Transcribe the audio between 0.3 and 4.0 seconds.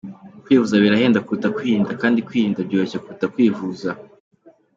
Kwivuza birahenda kuruta kwirinda kandi kwirinda byoroshye kuruta kwivuza.